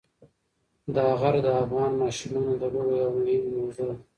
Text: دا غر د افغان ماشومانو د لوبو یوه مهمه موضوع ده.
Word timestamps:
دا 0.95 1.05
غر 1.19 1.35
د 1.45 1.47
افغان 1.63 1.91
ماشومانو 2.01 2.53
د 2.61 2.63
لوبو 2.73 2.93
یوه 3.01 3.11
مهمه 3.15 3.49
موضوع 3.55 3.85
ده. 3.89 3.95